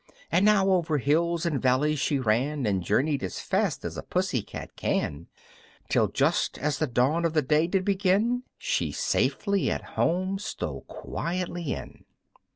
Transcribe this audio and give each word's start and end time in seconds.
And 0.31 0.43
now 0.43 0.71
over 0.71 0.97
hills 0.97 1.45
and 1.45 1.61
valleys 1.61 1.99
she 1.99 2.17
ran, 2.17 2.65
And 2.65 2.81
journeyed 2.81 3.21
as 3.21 3.39
fast 3.39 3.85
as 3.85 3.97
a 3.97 4.01
Pussy 4.01 4.41
cat 4.41 4.75
can; 4.75 5.27
Till 5.89 6.07
just 6.07 6.57
as 6.57 6.79
the 6.79 6.87
dawn 6.87 7.23
of 7.23 7.33
the 7.33 7.43
day 7.43 7.67
did 7.67 7.85
begin 7.85 8.41
She, 8.57 8.91
safely 8.91 9.69
at 9.69 9.91
home, 9.93 10.39
stole 10.39 10.81
quietly 10.87 11.75
in. 11.75 12.05